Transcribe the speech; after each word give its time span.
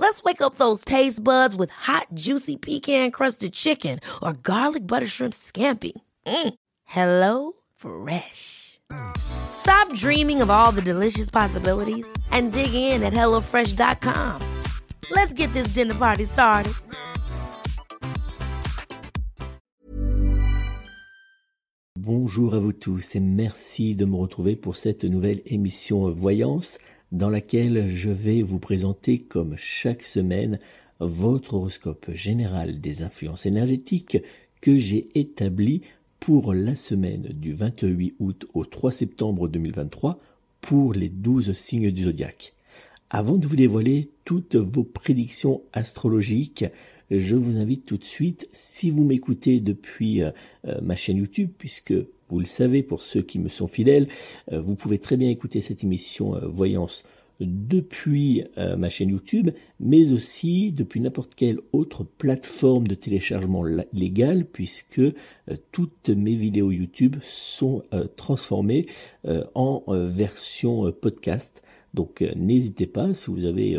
Let's 0.00 0.22
wake 0.22 0.40
up 0.40 0.54
those 0.54 0.82
taste 0.82 1.22
buds 1.22 1.54
with 1.54 1.68
hot, 1.68 2.06
juicy 2.14 2.56
pecan 2.56 3.10
crusted 3.10 3.52
chicken 3.52 4.00
or 4.22 4.32
garlic 4.32 4.86
butter 4.86 5.06
shrimp 5.06 5.34
scampi. 5.34 5.92
Mm. 6.26 6.54
Hello 6.86 7.52
Fresh. 7.76 8.80
Stop 9.18 9.94
dreaming 9.94 10.40
of 10.40 10.48
all 10.48 10.72
the 10.72 10.80
delicious 10.80 11.28
possibilities 11.28 12.10
and 12.30 12.50
dig 12.50 12.72
in 12.72 13.02
at 13.02 13.12
HelloFresh.com. 13.12 14.40
Let's 15.10 15.34
get 15.34 15.52
this 15.52 15.74
dinner 15.74 15.94
party 15.94 16.24
started. 16.24 16.72
Bonjour 21.98 22.54
à 22.54 22.58
vous 22.58 22.72
tous 22.72 23.14
et 23.14 23.20
merci 23.20 23.94
de 23.94 24.06
me 24.06 24.16
retrouver 24.16 24.56
pour 24.56 24.76
cette 24.76 25.04
nouvelle 25.04 25.42
émission 25.44 26.08
Voyance 26.08 26.78
dans 27.12 27.30
laquelle 27.30 27.88
je 27.88 28.10
vais 28.10 28.42
vous 28.42 28.58
présenter 28.58 29.18
comme 29.18 29.54
chaque 29.56 30.02
semaine 30.02 30.58
votre 31.00 31.54
horoscope 31.54 32.10
général 32.12 32.80
des 32.80 33.02
influences 33.02 33.46
énergétiques 33.46 34.18
que 34.60 34.78
j'ai 34.78 35.08
établi 35.14 35.82
pour 36.20 36.52
la 36.52 36.76
semaine 36.76 37.28
du 37.32 37.52
28 37.52 38.14
août 38.20 38.46
au 38.52 38.64
3 38.64 38.92
septembre 38.92 39.48
2023 39.48 40.20
pour 40.60 40.92
les 40.92 41.08
12 41.08 41.52
signes 41.52 41.90
du 41.90 42.04
zodiaque. 42.04 42.52
Avant 43.08 43.38
de 43.38 43.46
vous 43.46 43.56
dévoiler 43.56 44.10
toutes 44.24 44.56
vos 44.56 44.84
prédictions 44.84 45.62
astrologiques, 45.72 46.64
je 47.10 47.36
vous 47.36 47.58
invite 47.58 47.86
tout 47.86 47.96
de 47.96 48.04
suite, 48.04 48.48
si 48.52 48.90
vous 48.90 49.04
m'écoutez 49.04 49.60
depuis 49.60 50.22
euh, 50.22 50.30
euh, 50.66 50.80
ma 50.80 50.94
chaîne 50.94 51.16
YouTube, 51.16 51.50
puisque 51.58 51.94
vous 52.28 52.38
le 52.38 52.46
savez, 52.46 52.82
pour 52.82 53.02
ceux 53.02 53.22
qui 53.22 53.38
me 53.38 53.48
sont 53.48 53.66
fidèles, 53.66 54.08
euh, 54.52 54.60
vous 54.60 54.76
pouvez 54.76 54.98
très 54.98 55.16
bien 55.16 55.28
écouter 55.28 55.60
cette 55.60 55.82
émission 55.82 56.38
Voyance 56.46 57.02
depuis 57.40 58.44
ma 58.76 58.90
chaîne 58.90 59.08
YouTube, 59.08 59.48
mais 59.78 60.12
aussi 60.12 60.72
depuis 60.72 61.00
n'importe 61.00 61.34
quelle 61.34 61.58
autre 61.72 62.04
plateforme 62.04 62.86
de 62.86 62.94
téléchargement 62.94 63.64
légale, 63.94 64.44
puisque 64.44 65.00
toutes 65.72 66.10
mes 66.10 66.34
vidéos 66.34 66.70
YouTube 66.70 67.16
sont 67.22 67.82
transformées 68.16 68.88
en 69.54 69.82
version 69.88 70.92
podcast. 70.92 71.62
Donc 71.94 72.24
n'hésitez 72.36 72.86
pas, 72.86 73.14
si 73.14 73.30
vous 73.30 73.44
avez 73.44 73.78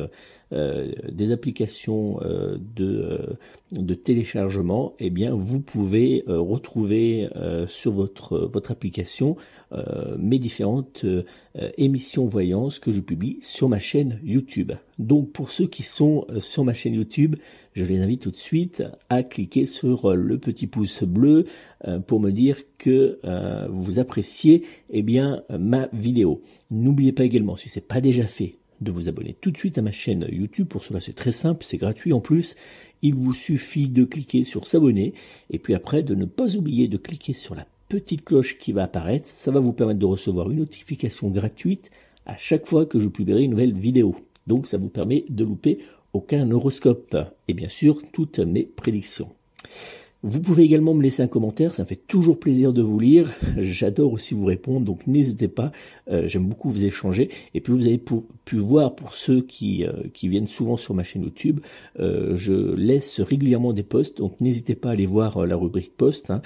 euh, 0.54 0.92
des 1.10 1.32
applications 1.32 2.20
euh, 2.24 2.58
de, 2.76 3.94
téléchargement, 3.94 4.96
eh 5.00 5.10
bien 5.10 5.34
vous 5.34 5.62
pouvez 5.62 6.26
euh, 6.28 6.40
retrouver 6.40 7.30
sur 7.68 7.94
votre, 7.94 8.38
votre 8.40 8.72
application 8.72 9.36
mes 10.18 10.38
différentes 10.38 11.06
émissions 11.78 12.26
voyances 12.26 12.80
que 12.80 12.92
je 12.92 13.00
publie 13.00 13.38
sur 13.42 13.70
ma 13.70 13.80
chaîne 13.80 14.20
YouTube. 14.22 14.74
Donc 15.00 15.32
pour 15.32 15.50
ceux 15.50 15.68
qui 15.68 15.84
sont 15.84 16.28
sur 16.42 16.66
ma 16.66 16.74
chaîne 16.74 16.94
YouTube, 16.94 17.38
je 17.74 17.86
les 17.86 18.02
invite 18.02 18.22
tout 18.22 18.32
de 18.32 18.38
suite 18.38 18.84
à 19.08 19.24
cliquer 19.24 19.66
sur 19.66 20.14
le 20.14 20.38
petit 20.38 20.68
pouce 20.68 21.04
bleu 21.04 21.46
pour 22.06 22.20
me 22.20 22.32
dire 22.32 22.58
que 22.78 23.20
vous 23.70 24.00
appréciez 24.00 24.66
eh 24.90 25.04
bien 25.04 25.44
ma 25.58 25.88
vidéo. 25.94 26.42
N'oubliez 26.72 27.12
pas 27.12 27.26
également, 27.26 27.58
si 27.58 27.68
ce 27.68 27.80
n'est 27.80 27.86
pas 27.86 28.00
déjà 28.00 28.24
fait, 28.24 28.56
de 28.80 28.92
vous 28.92 29.10
abonner 29.10 29.36
tout 29.40 29.52
de 29.52 29.58
suite 29.58 29.78
à 29.78 29.82
ma 29.82 29.92
chaîne 29.92 30.26
YouTube. 30.32 30.68
Pour 30.68 30.84
cela, 30.84 31.02
c'est 31.02 31.14
très 31.14 31.32
simple, 31.32 31.64
c'est 31.64 31.78
gratuit 31.78 32.14
en 32.14 32.22
plus. 32.22 32.56
Il 33.02 33.16
vous 33.16 33.34
suffit 33.34 33.90
de 33.90 34.06
cliquer 34.06 34.44
sur 34.44 34.66
s'abonner 34.66 35.14
et 35.50 35.60
puis 35.60 35.76
après 35.76 36.02
de 36.02 36.16
ne 36.16 36.26
pas 36.26 36.56
oublier 36.56 36.88
de 36.88 36.98
cliquer 36.98 37.34
sur 37.34 37.56
la 37.56 37.68
petite 37.90 38.24
cloche 38.24 38.58
qui 38.58 38.72
va 38.72 38.84
apparaître. 38.84 39.28
Ça 39.28 39.52
va 39.52 39.60
vous 39.60 39.74
permettre 39.74 40.00
de 40.00 40.06
recevoir 40.06 40.50
une 40.50 40.60
notification 40.60 41.30
gratuite 41.30 41.92
à 42.26 42.38
chaque 42.38 42.66
fois 42.66 42.86
que 42.86 43.00
je 43.00 43.10
publierai 43.10 43.44
une 43.44 43.52
nouvelle 43.52 43.78
vidéo. 43.78 44.16
Donc 44.48 44.66
ça 44.66 44.78
vous 44.78 44.90
permet 44.90 45.26
de 45.30 45.44
louper 45.44 45.80
aucun 46.14 46.50
horoscope 46.52 47.18
et 47.48 47.54
bien 47.54 47.70
sûr 47.70 48.02
toutes 48.12 48.40
mes 48.40 48.64
prédictions. 48.64 49.30
Vous 50.24 50.40
pouvez 50.40 50.64
également 50.64 50.94
me 50.94 51.02
laisser 51.02 51.24
un 51.24 51.28
commentaire, 51.28 51.74
ça 51.74 51.82
me 51.82 51.88
fait 51.88 51.96
toujours 51.96 52.40
plaisir 52.40 52.74
de 52.74 52.84
vous 52.84 53.00
lire. 53.00 53.34
J'adore 53.58 54.14
aussi 54.14 54.36
vous 54.36 54.46
répondre, 54.46 54.86
donc 54.86 55.08
n'hésitez 55.08 55.48
pas. 55.48 55.72
Euh, 56.12 56.28
j'aime 56.28 56.48
beaucoup 56.48 56.70
vous 56.70 56.86
échanger. 56.86 57.30
Et 57.56 57.62
puis 57.62 57.74
vous 57.74 57.88
avez 57.88 57.98
pu 57.98 58.58
voir 58.58 58.96
pour 58.96 59.16
ceux 59.16 59.42
qui, 59.42 59.84
euh, 59.84 59.94
qui 60.14 60.28
viennent 60.28 60.46
souvent 60.46 60.78
sur 60.78 60.94
ma 60.94 61.04
chaîne 61.04 61.24
YouTube, 61.24 61.60
euh, 62.00 62.36
je 62.36 62.54
laisse 62.54 63.20
régulièrement 63.20 63.74
des 63.74 63.82
posts, 63.82 64.20
donc 64.20 64.40
n'hésitez 64.40 64.76
pas 64.76 64.90
à 64.90 64.92
aller 64.92 65.08
voir 65.08 65.44
la 65.48 65.56
rubrique 65.56 65.98
post 65.98 66.30
hein, 66.30 66.42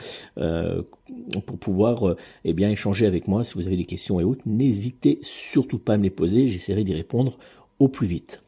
pour 1.46 1.58
pouvoir 1.58 2.16
eh 2.46 2.54
bien 2.54 2.70
échanger 2.70 3.06
avec 3.06 3.28
moi 3.28 3.44
si 3.44 3.56
vous 3.56 3.68
avez 3.68 3.76
des 3.76 3.86
questions 3.86 4.22
et 4.22 4.24
autres. 4.24 4.44
N'hésitez 4.46 5.20
surtout 5.22 5.80
pas 5.80 5.96
à 5.96 5.98
me 5.98 6.04
les 6.04 6.10
poser, 6.10 6.48
j'essaierai 6.48 6.86
d'y 6.86 6.94
répondre 6.94 7.38
au 7.80 7.90
plus 7.90 8.08
vite. 8.08 8.45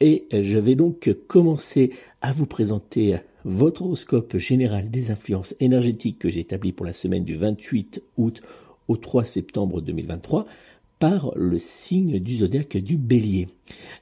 et 0.00 0.26
je 0.32 0.58
vais 0.58 0.76
donc 0.76 1.14
commencer 1.26 1.90
à 2.22 2.32
vous 2.32 2.46
présenter 2.46 3.16
votre 3.44 3.82
horoscope 3.82 4.36
général 4.36 4.90
des 4.90 5.10
influences 5.10 5.54
énergétiques 5.60 6.18
que 6.18 6.28
j'ai 6.28 6.40
établi 6.40 6.72
pour 6.72 6.86
la 6.86 6.92
semaine 6.92 7.24
du 7.24 7.34
28 7.34 8.02
août 8.16 8.42
au 8.86 8.96
3 8.96 9.24
septembre 9.24 9.80
2023 9.80 10.46
par 10.98 11.32
le 11.36 11.58
signe 11.58 12.18
du 12.18 12.38
zodiaque 12.38 12.76
du 12.76 12.96
bélier. 12.96 13.48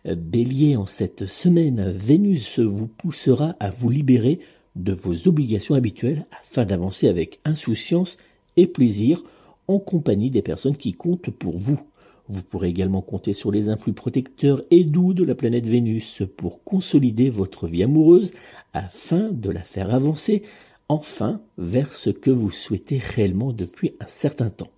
Bélier, 0.04 0.76
en 0.76 0.87
cette 0.87 1.26
semaine, 1.26 1.91
Vénus 1.91 2.58
vous 2.58 2.87
poussera 2.87 3.54
à 3.60 3.69
vous 3.69 3.91
libérer 3.91 4.41
de 4.76 4.93
vos 4.93 5.29
obligations 5.29 5.75
habituelles 5.75 6.26
afin 6.40 6.64
d'avancer 6.64 7.08
avec 7.08 7.40
insouciance 7.44 8.17
et 8.56 8.67
plaisir 8.67 9.22
en 9.69 9.79
compagnie 9.79 10.31
des 10.31 10.43
personnes 10.43 10.77
qui 10.77 10.93
comptent 10.93 11.31
pour 11.31 11.59
vous. 11.59 11.81
Vous 12.29 12.43
pourrez 12.43 12.69
également 12.69 13.03
compter 13.03 13.35
sur 13.35 13.53
les 13.53 13.69
influx 13.69 13.93
protecteurs 13.93 14.63
et 14.71 14.85
doux 14.85 15.15
de 15.15 15.25
la 15.25 15.35
planète 15.35 15.67
Vénus 15.67 16.23
pour 16.37 16.65
consolider 16.65 17.31
votre 17.31 17.69
vie 17.69 17.85
amoureuse 17.85 18.33
afin 18.73 19.31
de 19.31 19.51
la 19.51 19.63
faire 19.63 19.95
avancer 19.95 20.43
enfin 20.89 21.41
vers 21.57 21.95
ce 21.95 22.11
que 22.11 22.31
vous 22.31 22.51
souhaitez 22.51 22.99
réellement 22.99 23.53
depuis 23.53 23.95
un 24.01 24.07
certain 24.07 24.51
temps. 24.51 24.71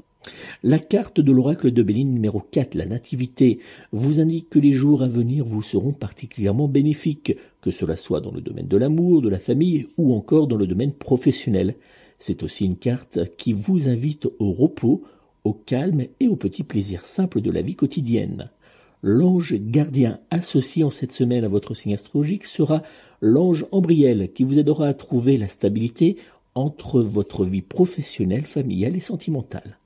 La 0.62 0.79
carte 0.79 1.20
de 1.20 1.32
l'oracle 1.32 1.70
de 1.70 1.82
Béline 1.82 2.12
numéro 2.12 2.40
4, 2.40 2.75
la 2.75 2.85
nativité, 2.85 3.61
vous 3.93 4.20
indique 4.20 4.50
que 4.50 4.58
les 4.58 4.73
jours 4.73 5.02
à 5.02 5.08
venir 5.08 5.44
vous 5.44 5.62
seront 5.62 5.93
particulièrement 5.93 6.69
bénéfiques, 6.69 7.35
que 7.62 7.70
cela 7.70 7.96
soit 7.96 8.20
dans 8.20 8.32
le 8.32 8.43
domaine 8.43 8.69
de 8.69 8.76
l'amour, 8.76 9.23
de 9.23 9.29
la 9.29 9.38
famille 9.38 9.88
ou 9.96 10.14
encore 10.14 10.46
dans 10.46 10.56
le 10.56 10.67
domaine 10.67 10.93
professionnel. 10.93 11.76
C'est 12.18 12.42
aussi 12.42 12.64
une 12.64 12.76
carte 12.76 13.18
qui 13.36 13.52
vous 13.52 13.88
invite 13.88 14.26
au 14.38 14.52
repos, 14.52 15.02
au 15.44 15.52
calme 15.52 16.04
et 16.20 16.28
au 16.28 16.36
petit 16.36 16.64
plaisir 16.64 17.04
simple 17.04 17.40
de 17.40 17.50
la 17.50 17.62
vie 17.62 17.76
quotidienne. 17.76 18.50
L'ange 19.02 19.54
gardien 19.54 20.18
associé 20.30 20.82
en 20.82 20.90
cette 20.90 21.12
semaine 21.12 21.44
à 21.44 21.48
votre 21.48 21.74
signe 21.74 21.94
astrologique 21.94 22.46
sera 22.46 22.82
l'ange 23.20 23.66
Ambriel 23.70 24.32
qui 24.32 24.42
vous 24.42 24.58
aidera 24.58 24.88
à 24.88 24.94
trouver 24.94 25.38
la 25.38 25.48
stabilité 25.48 26.16
entre 26.56 27.00
votre 27.00 27.44
vie 27.44 27.62
professionnelle, 27.62 28.44
familiale 28.44 28.96
et 28.96 29.00
sentimentale. 29.00 29.78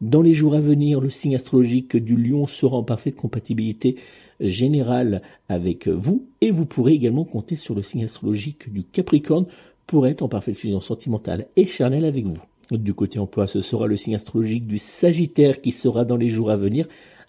Dans 0.00 0.22
les 0.22 0.32
jours 0.32 0.54
à 0.54 0.60
venir, 0.60 1.00
le 1.00 1.10
signe 1.10 1.34
astrologique 1.34 1.96
du 1.96 2.16
lion 2.16 2.46
sera 2.46 2.76
en 2.76 2.82
parfaite 2.84 3.16
compatibilité 3.16 3.96
générale 4.40 5.20
avec 5.48 5.88
vous 5.88 6.26
et 6.40 6.50
vous 6.50 6.64
pourrez 6.64 6.94
également 6.94 7.24
compter 7.24 7.56
sur 7.56 7.74
le 7.74 7.82
signe 7.82 8.04
astrologique 8.04 8.72
du 8.72 8.82
capricorne 8.82 9.46
pour 9.90 10.06
être 10.06 10.22
en 10.22 10.28
parfaite 10.28 10.54
fusion 10.54 10.78
sentimentale 10.78 11.48
et 11.56 11.66
charnelle 11.66 12.04
avec 12.04 12.24
vous. 12.24 12.38
Du 12.70 12.94
côté 12.94 13.18
emploi, 13.18 13.48
ce 13.48 13.60
sera 13.60 13.88
le 13.88 13.96
signe 13.96 14.14
astrologique 14.14 14.68
du 14.68 14.78
Sagittaire 14.78 15.60
qui 15.60 15.72
sera 15.72 16.04
dans 16.04 16.16
les 16.16 16.28
jours 16.28 16.52
à 16.52 16.56
venir 16.56 16.86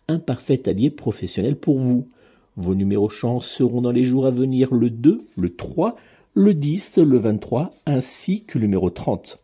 un 0.07 0.19
parfait 0.19 0.69
allié 0.69 0.91
professionnel 0.91 1.55
pour 1.55 1.79
vous. 1.79 2.07
Vos 2.57 2.75
numéros 2.75 3.09
chance 3.09 3.47
seront 3.47 3.81
dans 3.81 3.89
les 3.89 4.03
jours 4.03 4.27
à 4.27 4.29
venir 4.29 4.75
le 4.75 4.91
2, 4.91 5.25
le 5.35 5.55
3, 5.55 5.95
le 6.35 6.53
10, 6.53 6.99
le 6.99 7.17
23 7.17 7.73
ainsi 7.87 8.43
que 8.43 8.59
le 8.59 8.67
numéro 8.67 8.91
30. 8.91 9.39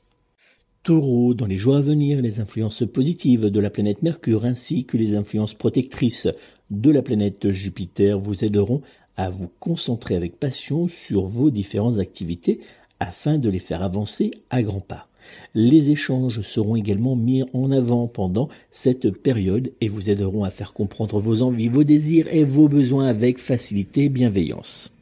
Taureau, 0.83 1.33
dans 1.33 1.47
les 1.47 1.57
jours 1.57 1.75
à 1.75 1.81
venir, 1.81 2.21
les 2.21 2.39
influences 2.39 2.83
positives 2.85 3.47
de 3.47 3.59
la 3.59 3.71
planète 3.71 4.03
Mercure 4.03 4.45
ainsi 4.45 4.85
que 4.85 4.95
les 4.95 5.15
influences 5.15 5.55
protectrices 5.55 6.27
de 6.69 6.91
la 6.91 7.01
planète 7.01 7.49
Jupiter 7.49 8.19
vous 8.19 8.45
aideront 8.45 8.83
à 9.15 9.31
vous 9.31 9.49
concentrer 9.59 10.15
avec 10.15 10.39
passion 10.39 10.87
sur 10.87 11.25
vos 11.25 11.49
différentes 11.49 11.97
activités 11.97 12.59
afin 12.99 13.38
de 13.38 13.49
les 13.49 13.59
faire 13.59 13.83
avancer 13.83 14.31
à 14.49 14.61
grands 14.61 14.79
pas. 14.79 15.07
Les 15.53 15.89
échanges 15.89 16.41
seront 16.41 16.75
également 16.75 17.15
mis 17.15 17.44
en 17.53 17.71
avant 17.71 18.07
pendant 18.07 18.49
cette 18.71 19.11
période 19.11 19.71
et 19.81 19.89
vous 19.89 20.09
aideront 20.09 20.44
à 20.44 20.49
faire 20.49 20.73
comprendre 20.73 21.19
vos 21.19 21.41
envies, 21.41 21.67
vos 21.67 21.83
désirs 21.83 22.27
et 22.31 22.45
vos 22.45 22.67
besoins 22.67 23.07
avec 23.07 23.39
facilité 23.39 24.05
et 24.05 24.09
bienveillance. 24.09 24.94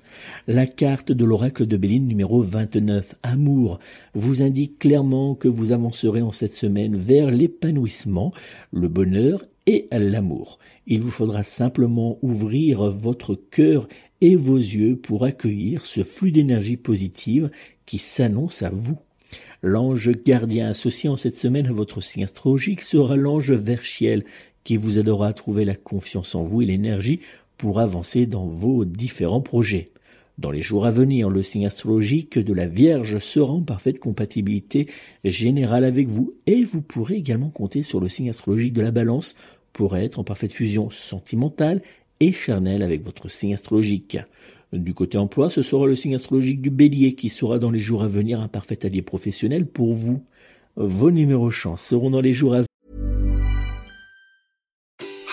La 0.48 0.66
carte 0.66 1.12
de 1.12 1.26
l'oracle 1.26 1.66
de 1.66 1.78
Béline 1.78 2.08
numéro 2.08 2.42
29, 2.42 3.16
Amour, 3.24 3.80
vous 4.14 4.42
indique 4.42 4.80
clairement 4.80 5.36
que 5.36 5.48
vous 5.48 5.72
avancerez 5.72 6.22
en 6.22 6.32
cette 6.32 6.54
semaine 6.54 6.96
vers 6.96 7.32
l'épanouissement, 7.32 8.32
le 8.72 8.88
bonheur 8.88 9.44
et 9.68 9.88
l'amour. 9.92 10.60
Il 10.88 11.02
vous 11.02 11.12
faudra 11.12 11.44
simplement 11.44 12.20
ouvrir 12.22 12.92
votre 12.92 13.36
cœur 13.36 13.88
et 14.22 14.36
vos 14.36 14.58
yeux 14.58 14.96
pour 14.96 15.26
accueillir 15.26 15.86
ce 15.86 16.04
flux 16.04 16.32
d'énergie 16.32 16.78
positive 16.78 17.50
qui 17.86 17.98
s'annonce 17.98 18.62
à 18.62 18.70
vous. 18.70 18.98
L'ange 19.62 20.12
gardien 20.26 20.70
associé 20.70 21.10
en 21.10 21.16
cette 21.16 21.38
semaine 21.38 21.68
à 21.68 21.72
votre 21.72 22.02
signe 22.02 22.24
astrologique 22.24 22.82
sera 22.82 23.16
l'ange 23.16 23.52
Verchiel 23.52 24.24
qui 24.64 24.78
vous 24.78 25.00
aidera 25.00 25.28
à 25.28 25.34
trouver 25.34 25.66
la 25.66 25.76
confiance 25.76 26.36
en 26.36 26.44
vous 26.44 26.62
et 26.62 26.66
l'énergie 26.66 27.20
pour 27.58 27.80
avancer 27.80 28.26
dans 28.26 28.46
vos 28.46 28.86
différents 28.86 29.42
projets. 29.42 29.92
Dans 30.38 30.52
les 30.52 30.62
jours 30.62 30.86
à 30.86 30.92
venir, 30.92 31.30
le 31.30 31.44
signe 31.44 31.66
astrologique 31.66 32.38
de 32.38 32.54
la 32.54 32.68
Vierge 32.68 33.20
sera 33.20 33.54
en 33.54 33.62
parfaite 33.62 34.00
compatibilité 34.00 34.88
générale 35.24 35.86
avec 35.86 36.10
vous 36.10 36.34
et 36.46 36.66
vous 36.66 36.82
pourrez 36.82 37.16
également 37.16 37.50
compter 37.50 37.84
sur 37.84 38.02
le 38.02 38.10
signe 38.10 38.30
astrologique 38.30 38.74
de 38.74 38.82
la 38.82 38.92
Balance 38.92 39.36
pour 39.72 39.96
être 39.96 40.20
en 40.20 40.26
parfaite 40.26 40.52
fusion 40.52 40.90
sentimentale 40.90 41.82
et 42.20 42.32
charnelle 42.32 42.84
avec 42.84 43.04
votre 43.04 43.30
signe 43.30 43.54
astrologique. 43.54 44.18
Du 44.74 44.94
côté 44.94 45.18
emploi, 45.18 45.50
ce 45.50 45.62
sera 45.62 45.86
le 45.86 45.96
signe 45.96 46.16
astrologique 46.16 46.62
du 46.62 46.70
bélier 46.70 47.14
qui 47.14 47.30
sera 47.30 47.60
dans 47.60 47.72
les 47.72 47.80
jours 47.80 48.04
à 48.04 48.08
venir 48.08 48.42
un 48.42 48.48
parfait 48.48 48.86
allié 48.86 49.02
professionnel 49.02 49.66
pour 49.66 49.94
vous. 49.94 50.24
Vos 50.76 51.12
numéros 51.12 51.52
chance 51.52 51.82
seront 51.82 52.10
dans 52.10 52.22
les 52.22 52.34
jours 52.34 52.54
à 52.54 52.58
venir. 52.58 52.68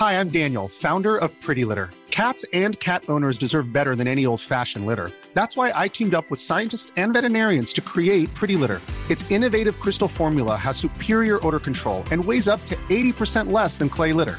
Hi, 0.00 0.14
I'm 0.14 0.30
Daniel, 0.30 0.68
founder 0.68 1.16
of 1.16 1.30
Pretty 1.40 1.64
Litter. 1.64 1.90
Cats 2.10 2.44
and 2.52 2.78
cat 2.78 3.02
owners 3.08 3.38
deserve 3.38 3.72
better 3.72 3.96
than 3.96 4.06
any 4.06 4.26
old-fashioned 4.26 4.84
litter. 4.84 5.10
That's 5.32 5.56
why 5.56 5.72
I 5.74 5.88
teamed 5.88 6.14
up 6.14 6.30
with 6.30 6.40
scientists 6.40 6.92
and 6.96 7.12
veterinarians 7.12 7.72
to 7.74 7.80
create 7.80 8.32
Pretty 8.34 8.56
Litter. 8.56 8.80
Its 9.10 9.28
innovative 9.30 9.80
crystal 9.80 10.08
formula 10.08 10.56
has 10.56 10.76
superior 10.76 11.44
odor 11.46 11.58
control 11.58 12.04
and 12.10 12.22
weighs 12.22 12.48
up 12.48 12.64
to 12.66 12.76
80% 12.90 13.50
less 13.50 13.78
than 13.78 13.88
clay 13.88 14.12
litter. 14.12 14.38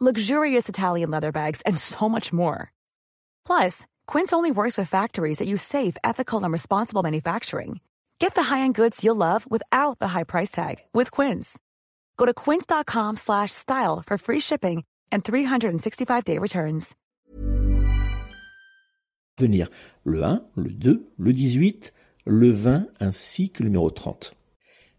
luxurious 0.00 0.68
Italian 0.68 1.10
leather 1.10 1.32
bags, 1.32 1.62
and 1.62 1.76
so 1.76 2.08
much 2.08 2.32
more. 2.32 2.72
Plus, 3.44 3.86
Quince 4.06 4.32
only 4.32 4.50
works 4.50 4.78
with 4.78 4.88
factories 4.88 5.38
that 5.38 5.48
use 5.48 5.62
safe, 5.62 5.96
ethical, 6.04 6.44
and 6.44 6.52
responsible 6.52 7.02
manufacturing. 7.02 7.80
Get 8.20 8.34
the 8.34 8.44
high-end 8.44 8.74
goods 8.74 9.02
you'll 9.02 9.16
love 9.16 9.50
without 9.50 9.98
the 9.98 10.08
high 10.08 10.24
price 10.24 10.50
tag 10.50 10.76
with 10.92 11.10
Quince. 11.10 11.58
Go 12.16 12.26
to 12.26 12.34
quince.com/style 12.34 14.02
for 14.06 14.18
free 14.18 14.40
shipping 14.40 14.84
and 15.10 15.24
365-day 15.24 16.38
returns. 16.38 16.94
Venir 19.38 19.68
le 20.04 20.20
1, 20.20 20.42
le 20.56 20.70
2, 20.70 21.12
le 21.18 21.32
18, 21.32 21.92
le 22.26 22.50
20 22.50 22.86
ainsi 23.00 23.50
que 23.50 23.62
le 23.62 23.68
numéro 23.68 23.90
30. 23.90 24.34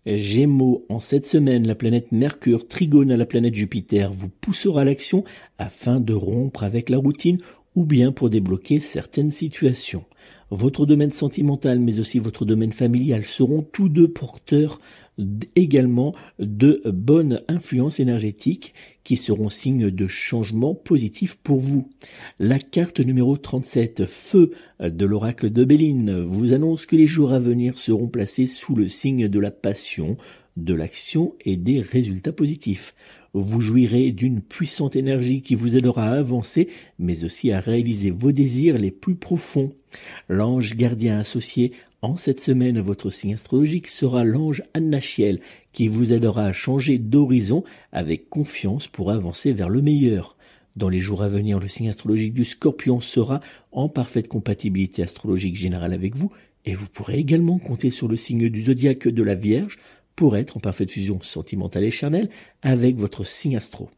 Gémeaux, 0.05 0.85
en 0.89 0.99
cette 0.99 1.27
semaine, 1.27 1.67
la 1.67 1.75
planète 1.75 2.11
Mercure, 2.11 2.67
trigone 2.67 3.11
à 3.11 3.17
la 3.17 3.25
planète 3.25 3.55
Jupiter, 3.55 4.11
vous 4.11 4.29
poussera 4.29 4.81
à 4.81 4.85
l'action 4.85 5.23
afin 5.57 5.99
de 5.99 6.13
rompre 6.13 6.63
avec 6.63 6.89
la 6.89 6.97
routine 6.97 7.39
ou 7.75 7.85
bien 7.85 8.11
pour 8.11 8.29
débloquer 8.29 8.79
certaines 8.79 9.31
situations. 9.31 10.05
Votre 10.51 10.85
domaine 10.85 11.11
sentimental 11.11 11.79
mais 11.79 11.99
aussi 11.99 12.17
votre 12.17 12.45
domaine 12.45 12.71
familial 12.71 13.25
seront 13.25 13.61
tous 13.61 13.89
deux 13.89 14.07
porteurs 14.07 14.79
également 15.55 16.13
de 16.39 16.81
bonnes 16.85 17.41
influences 17.47 17.99
énergétiques 17.99 18.73
qui 19.03 19.17
seront 19.17 19.49
signes 19.49 19.89
de 19.89 20.07
changement 20.07 20.75
positif 20.75 21.35
pour 21.35 21.59
vous. 21.59 21.89
La 22.39 22.59
carte 22.59 22.99
numéro 22.99 23.37
37, 23.37 24.05
Feu 24.05 24.51
de 24.79 25.05
l'oracle 25.05 25.49
de 25.49 25.63
Béline, 25.63 26.23
vous 26.23 26.53
annonce 26.53 26.85
que 26.85 26.95
les 26.95 27.07
jours 27.07 27.33
à 27.33 27.39
venir 27.39 27.77
seront 27.77 28.07
placés 28.07 28.47
sous 28.47 28.75
le 28.75 28.87
signe 28.87 29.27
de 29.27 29.39
la 29.39 29.51
passion, 29.51 30.17
de 30.57 30.73
l'action 30.73 31.35
et 31.45 31.57
des 31.57 31.81
résultats 31.81 32.33
positifs. 32.33 32.93
Vous 33.33 33.61
jouirez 33.61 34.11
d'une 34.11 34.41
puissante 34.41 34.95
énergie 34.95 35.41
qui 35.41 35.53
vous 35.53 35.77
aidera 35.77 36.09
à 36.09 36.17
avancer, 36.17 36.67
mais 36.97 37.23
aussi 37.23 37.51
à 37.51 37.59
réaliser 37.59 38.09
vos 38.09 38.31
désirs 38.31 38.77
les 38.77 38.91
plus 38.91 39.15
profonds. 39.15 39.71
L'ange 40.29 40.75
gardien 40.75 41.19
associé 41.19 41.73
en 42.01 42.15
cette 42.15 42.39
semaine, 42.39 42.79
votre 42.79 43.09
signe 43.09 43.33
astrologique 43.33 43.89
sera 43.89 44.23
l'ange 44.23 44.63
Annachiel 44.73 45.41
qui 45.73 45.89
vous 45.89 46.13
aidera 46.13 46.45
à 46.45 46.53
changer 46.53 46.97
d'horizon 46.97 47.65
avec 47.91 48.29
confiance 48.29 48.87
pour 48.87 49.11
avancer 49.11 49.51
vers 49.51 49.67
le 49.67 49.81
meilleur. 49.81 50.37
Dans 50.77 50.87
les 50.87 51.01
jours 51.01 51.23
à 51.23 51.27
venir, 51.27 51.59
le 51.59 51.67
signe 51.67 51.89
astrologique 51.89 52.33
du 52.33 52.45
scorpion 52.45 53.01
sera 53.01 53.41
en 53.73 53.89
parfaite 53.89 54.29
compatibilité 54.29 55.03
astrologique 55.03 55.57
générale 55.57 55.91
avec 55.91 56.15
vous 56.15 56.31
et 56.63 56.73
vous 56.73 56.87
pourrez 56.87 57.17
également 57.17 57.59
compter 57.59 57.89
sur 57.89 58.07
le 58.07 58.15
signe 58.15 58.47
du 58.47 58.63
zodiaque 58.63 59.09
de 59.09 59.23
la 59.23 59.35
Vierge 59.35 59.77
pour 60.15 60.37
être 60.37 60.55
en 60.55 60.61
parfaite 60.61 60.91
fusion 60.91 61.21
sentimentale 61.21 61.83
et 61.83 61.91
charnelle 61.91 62.29
avec 62.61 62.95
votre 62.95 63.25
signe 63.25 63.57
astro. 63.57 63.89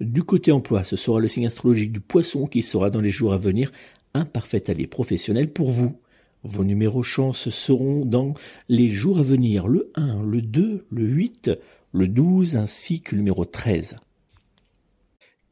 Du 0.00 0.22
côté 0.22 0.52
emploi, 0.52 0.84
ce 0.84 0.96
sera 0.96 1.18
le 1.18 1.28
signe 1.28 1.46
astrologique 1.46 1.92
du 1.92 2.00
poisson 2.00 2.46
qui 2.46 2.62
sera 2.62 2.90
dans 2.90 3.00
les 3.00 3.10
jours 3.10 3.32
à 3.32 3.38
venir 3.38 3.72
un 4.14 4.24
parfait 4.24 4.70
allié 4.70 4.86
professionnel 4.86 5.50
pour 5.50 5.70
vous. 5.70 5.96
Vos 6.42 6.64
numéros 6.64 7.02
chance 7.02 7.50
seront 7.50 8.04
dans 8.04 8.34
les 8.68 8.88
jours 8.88 9.18
à 9.18 9.22
venir 9.22 9.68
le 9.68 9.90
1, 9.94 10.22
le 10.22 10.40
2, 10.40 10.86
le 10.90 11.04
8, 11.04 11.50
le 11.92 12.08
12 12.08 12.56
ainsi 12.56 13.02
que 13.02 13.14
le 13.14 13.18
numéro 13.18 13.44
13. 13.44 13.98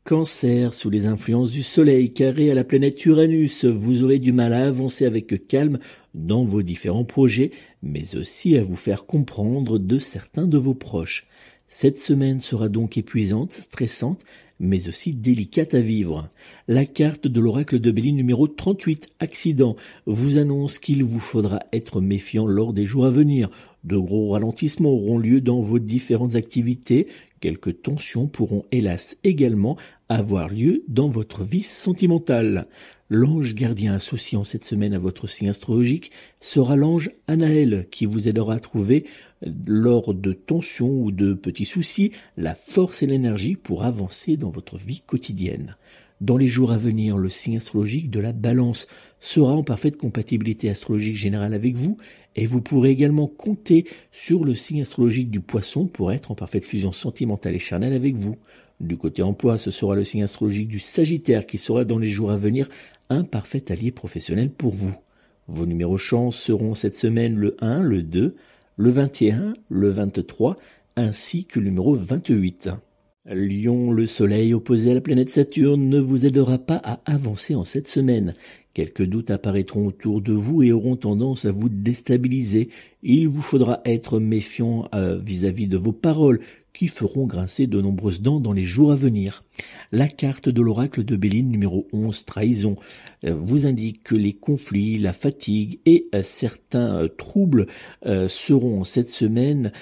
Cancer, 0.05 0.73
sous 0.73 0.89
les 0.89 1.05
influences 1.05 1.51
du 1.51 1.63
Soleil 1.63 2.15
carré 2.15 2.51
à 2.51 2.55
la 2.55 2.65
planète 2.65 3.05
Uranus, 3.05 3.67
vous 3.67 4.05
aurez 4.05 4.19
du 4.19 4.33
mal 4.33 4.55
à 4.55 4.67
avancer 4.67 5.05
avec 5.05 5.47
calme 5.47 5.79
dans 6.15 6.45
vos 6.45 6.63
différents 6.63 7.05
projets, 7.05 7.51
mais 7.83 8.17
aussi 8.17 8.57
à 8.57 8.63
vous 8.63 8.77
faire 8.77 9.05
comprendre 9.05 9.79
de 9.79 9.99
certains 9.99 10.47
de 10.47 10.57
vos 10.57 10.73
proches. 10.73 11.27
Cette 11.67 11.99
semaine 11.99 12.41
sera 12.41 12.71
donc 12.71 12.97
épuisante, 12.97 13.53
stressante, 13.53 14.25
mais 14.61 14.89
aussi 14.89 15.13
délicate 15.13 15.75
à 15.75 15.81
vivre. 15.81 16.29
La 16.67 16.87
carte 16.87 17.27
de 17.27 17.41
l'oracle 17.41 17.79
de 17.79 17.91
Béline 17.91 18.17
numéro 18.17 18.49
38, 18.49 19.09
accident, 19.21 19.77
vous 20.07 20.37
annonce 20.37 20.79
qu'il 20.79 21.05
vous 21.05 21.21
faudra 21.21 21.61
être 21.73 22.01
méfiant 22.01 22.47
lors 22.47 22.73
des 22.73 22.87
jours 22.87 23.07
à 23.07 23.11
venir. 23.11 23.51
De 23.85 23.97
gros 23.97 24.31
ralentissements 24.31 24.91
auront 24.91 25.19
lieu 25.19 25.41
dans 25.41 25.61
vos 25.61 25.79
différentes 25.79 26.35
activités. 26.35 27.07
Quelques 27.41 27.83
tensions 27.83 28.27
pourront 28.27 28.65
hélas 28.73 29.17
également 29.23 29.77
avoir 30.09 30.49
lieu 30.49 30.85
dans 30.89 31.09
votre 31.09 31.45
vie 31.45 31.63
sentimentale. 31.63 32.67
L'ange 33.11 33.55
gardien 33.55 33.95
associé 33.95 34.37
en 34.37 34.45
cette 34.45 34.65
semaine 34.65 34.93
à 34.93 34.99
votre 34.99 35.29
signe 35.29 35.49
astrologique 35.49 36.11
sera 36.41 36.77
l'ange 36.77 37.11
Anaël 37.27 37.87
qui 37.91 38.05
vous 38.05 38.29
aidera 38.29 38.55
à 38.55 38.61
trouver 38.61 39.07
lors 39.67 40.13
de 40.13 40.33
tensions 40.33 40.91
ou 40.91 41.11
de 41.11 41.33
petits 41.33 41.65
soucis 41.65 42.13
la 42.37 42.55
force 42.55 43.03
et 43.03 43.07
l'énergie 43.07 43.57
pour 43.57 43.85
avancer 43.85 44.37
dans 44.37 44.51
votre 44.51 44.77
vie 44.77 45.03
quotidienne. 45.07 45.77
Dans 46.21 46.37
les 46.37 46.49
jours 46.49 46.73
à 46.73 46.79
venir, 46.79 47.17
le 47.17 47.29
signe 47.29 47.59
astrologique 47.59 48.11
de 48.11 48.19
la 48.19 48.33
balance 48.33 48.89
sera 49.21 49.53
en 49.53 49.63
parfaite 49.63 49.97
compatibilité 49.97 50.69
astrologique 50.69 51.17
générale 51.17 51.55
avec 51.55 51.77
vous 51.77 51.97
et 52.35 52.45
vous 52.45 52.61
pourrez 52.61 52.91
également 52.91 53.29
compter 53.29 53.87
sur 54.11 54.45
le 54.45 54.55
signe 54.55 54.83
astrologique 54.83 55.31
du 55.31 55.41
poisson 55.41 55.87
pour 55.87 56.13
être 56.13 56.31
en 56.31 56.35
parfaite 56.35 56.65
fusion 56.65 56.93
sentimentale 56.93 57.55
et 57.55 57.61
charnelle 57.61 57.93
avec 57.93 58.17
vous. 58.17 58.37
Du 58.81 58.97
côté 58.97 59.23
emploi, 59.23 59.59
ce 59.59 59.71
sera 59.71 59.97
le 59.97 60.05
signe 60.05 60.23
astrologique 60.23 60.69
du 60.69 60.79
Sagittaire 60.79 61.47
qui 61.47 61.59
sera 61.59 61.85
dans 61.85 61.99
les 61.99 62.09
jours 62.09 62.31
à 62.31 62.37
venir 62.37 62.69
un 63.11 63.25
parfait 63.25 63.73
allié 63.73 63.91
professionnel 63.91 64.51
pour 64.51 64.75
vous. 64.75 64.95
Vos 65.49 65.67
numéros 65.67 65.99
chance 65.99 66.37
seront 66.37 66.75
cette 66.75 66.97
semaine 66.97 67.35
le 67.35 67.57
1, 67.61 67.83
le 67.83 68.03
2, 68.03 68.37
le 68.77 68.91
21, 68.91 69.55
le 69.69 69.89
23, 69.91 70.57
ainsi 70.97 71.45
que 71.45 71.59
le 71.59 71.67
numéro 71.67 71.95
28. 71.95 72.71
Lion, 73.27 73.91
le 73.91 74.07
soleil 74.07 74.55
opposé 74.55 74.91
à 74.91 74.95
la 74.95 75.01
planète 75.01 75.31
Saturne 75.31 75.89
ne 75.89 75.99
vous 75.99 76.25
aidera 76.25 76.59
pas 76.59 76.81
à 76.85 77.01
avancer 77.05 77.55
en 77.55 77.65
cette 77.65 77.89
semaine. 77.89 78.35
Quelques 78.79 79.03
doutes 79.03 79.33
apparaîtront 79.33 79.89
autour 79.89 80.21
de 80.21 80.33
vous 80.33 80.63
et 80.63 80.71
auront 80.71 80.95
tendance 80.95 81.47
à 81.47 81.51
vous 81.51 81.69
déstabiliser. 81.69 82.69
Il 83.03 83.27
vous 83.27 83.43
faudra 83.43 83.81
être 83.85 84.21
méfiant 84.21 84.89
euh, 84.95 85.19
vis-à-vis 85.19 85.67
-vis 85.67 85.69
de 85.69 85.77
vos 85.77 85.91
paroles 85.91 86.39
qui 86.73 86.87
feront 86.87 87.27
grincer 87.27 87.67
de 87.67 87.81
nombreuses 87.81 88.23
dents 88.23 88.39
dans 88.39 88.53
les 88.53 88.63
jours 88.63 88.93
à 88.93 88.95
venir. 88.95 89.43
La 89.91 90.07
carte 90.07 90.49
de 90.49 90.63
l'oracle 90.63 91.03
de 91.03 91.17
Béline 91.17 91.51
numéro 91.51 91.89
11, 91.93 92.25
trahison, 92.25 92.77
euh, 93.25 93.35
vous 93.35 93.67
indique 93.67 94.05
que 94.05 94.15
les 94.15 94.35
conflits, 94.35 94.97
la 94.97 95.13
fatigue 95.13 95.81
et 95.85 96.07
euh, 96.15 96.23
certains 96.23 97.09
troubles 97.19 97.67
seront 98.29 98.85
cette 98.85 99.11
semaine 99.11 99.73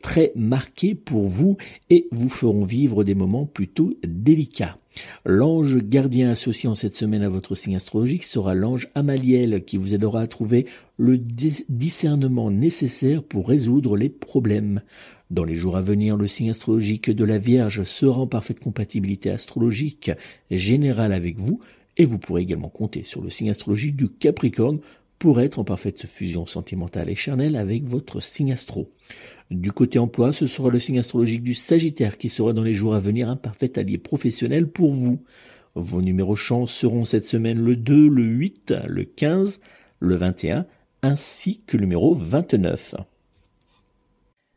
très 0.00 0.32
marqués 0.34 0.94
pour 0.94 1.26
vous 1.26 1.58
et 1.90 2.08
vous 2.12 2.30
feront 2.30 2.64
vivre 2.64 3.04
des 3.04 3.14
moments 3.14 3.44
plutôt 3.44 3.92
délicats. 4.02 4.78
L'ange 5.24 5.78
gardien 5.78 6.30
associé 6.30 6.68
en 6.68 6.74
cette 6.74 6.94
semaine 6.94 7.22
à 7.22 7.28
votre 7.28 7.54
signe 7.54 7.76
astrologique 7.76 8.24
sera 8.24 8.54
l'ange 8.54 8.88
Amaliel 8.94 9.64
qui 9.64 9.76
vous 9.76 9.94
aidera 9.94 10.22
à 10.22 10.26
trouver 10.26 10.66
le 10.96 11.18
discernement 11.18 12.50
nécessaire 12.50 13.22
pour 13.22 13.48
résoudre 13.48 13.96
les 13.96 14.08
problèmes. 14.08 14.82
Dans 15.30 15.44
les 15.44 15.54
jours 15.54 15.76
à 15.76 15.82
venir, 15.82 16.16
le 16.16 16.26
signe 16.26 16.50
astrologique 16.50 17.10
de 17.10 17.24
la 17.24 17.38
Vierge 17.38 17.84
sera 17.84 18.20
en 18.20 18.26
parfaite 18.26 18.60
compatibilité 18.60 19.30
astrologique 19.30 20.10
générale 20.50 21.12
avec 21.12 21.38
vous, 21.38 21.60
et 21.98 22.04
vous 22.04 22.18
pourrez 22.18 22.42
également 22.42 22.70
compter 22.70 23.04
sur 23.04 23.20
le 23.20 23.28
signe 23.28 23.50
astrologique 23.50 23.96
du 23.96 24.08
Capricorne 24.08 24.78
pour 25.18 25.40
être 25.40 25.58
en 25.58 25.64
parfaite 25.64 26.06
fusion 26.06 26.46
sentimentale 26.46 27.10
et 27.10 27.16
charnelle 27.16 27.56
avec 27.56 27.84
votre 27.84 28.20
signe 28.20 28.52
astro. 28.52 28.88
Du 29.50 29.72
côté 29.72 29.98
emploi, 29.98 30.32
ce 30.32 30.46
sera 30.46 30.68
le 30.68 30.78
signe 30.78 30.98
astrologique 30.98 31.42
du 31.42 31.54
Sagittaire 31.54 32.18
qui 32.18 32.28
sera 32.28 32.52
dans 32.52 32.62
les 32.62 32.74
jours 32.74 32.94
à 32.94 33.00
venir 33.00 33.30
un 33.30 33.36
parfait 33.36 33.78
allié 33.78 33.96
professionnel 33.96 34.68
pour 34.68 34.92
vous. 34.92 35.22
Vos 35.74 36.02
numéros 36.02 36.36
chance 36.36 36.72
seront 36.72 37.04
cette 37.04 37.26
semaine 37.26 37.58
le 37.58 37.76
2, 37.76 38.08
le 38.08 38.24
8, 38.24 38.74
le 38.86 39.04
15, 39.04 39.60
le 40.00 40.16
21, 40.16 40.66
ainsi 41.02 41.62
que 41.66 41.76
le 41.76 41.82
numéro 41.84 42.14
29. 42.14 42.94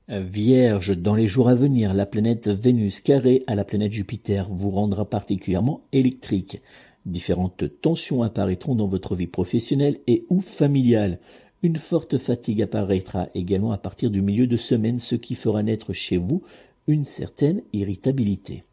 Vierge, 0.09 0.97
dans 0.97 1.15
les 1.15 1.27
jours 1.27 1.47
à 1.47 1.55
venir, 1.55 1.93
la 1.93 2.05
planète 2.05 2.49
Vénus 2.49 2.99
carrée 2.99 3.43
à 3.47 3.55
la 3.55 3.63
planète 3.63 3.93
Jupiter 3.93 4.49
vous 4.49 4.69
rendra 4.69 5.09
particulièrement 5.09 5.87
électrique. 5.93 6.61
Différentes 7.05 7.63
tensions 7.81 8.21
apparaîtront 8.21 8.75
dans 8.75 8.87
votre 8.87 9.15
vie 9.15 9.27
professionnelle 9.27 9.99
et 10.07 10.25
ou 10.29 10.41
familiale. 10.41 11.19
Une 11.63 11.75
forte 11.75 12.17
fatigue 12.17 12.63
apparaîtra 12.63 13.27
également 13.35 13.71
à 13.71 13.77
partir 13.77 14.09
du 14.09 14.23
milieu 14.23 14.47
de 14.47 14.57
semaine, 14.57 14.99
ce 14.99 15.13
qui 15.13 15.35
fera 15.35 15.61
naître 15.61 15.93
chez 15.93 16.17
vous 16.17 16.41
une 16.87 17.03
certaine 17.03 17.61
irritabilité. 17.71 18.63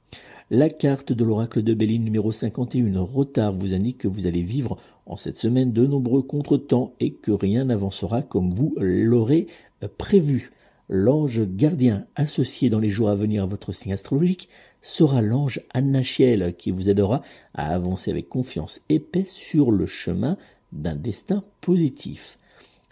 La 0.50 0.71
carte 0.71 1.12
de 1.12 1.23
l'oracle 1.23 1.62
de 1.62 1.75
Béline 1.75 2.02
numéro 2.02 2.33
51, 2.33 2.99
retard, 3.00 3.52
vous 3.52 3.75
indique 3.75 3.99
que 3.99 4.09
vous 4.09 4.25
allez 4.26 4.42
vivre 4.42 4.78
en 5.04 5.18
cette 5.18 5.37
semaine 5.37 5.75
de 5.75 5.87
nombreux 5.87 6.23
contretemps 6.23 6.95
et 6.99 7.12
que 7.12 7.30
rien 7.30 7.66
n'avancera 7.66 8.23
comme 8.23 8.54
vous 8.54 8.75
l'aurez 8.78 9.49
prévu. 9.99 10.50
L'ange 10.88 11.42
gardien 11.42 12.07
associé 12.16 12.71
dans 12.71 12.80
les 12.80 12.88
jours 12.88 13.11
à 13.11 13.14
venir 13.14 13.42
à 13.42 13.47
votre 13.47 13.73
signe 13.73 13.92
astrologique 13.92 14.49
sera 14.80 15.21
l'ange 15.21 15.61
Annachiel 15.75 16.54
qui 16.57 16.71
vous 16.71 16.88
aidera 16.88 17.21
à 17.52 17.75
avancer 17.75 18.11
avec 18.11 18.30
confiance 18.30 18.80
et 18.88 18.99
paix 18.99 19.26
sur 19.26 19.71
le 19.73 19.85
chemin 19.85 20.38
d'un 20.73 20.97
destin 20.97 21.45
positif. 21.61 22.38